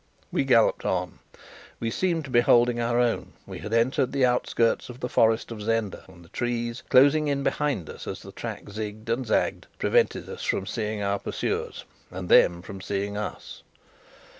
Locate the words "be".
2.31-2.41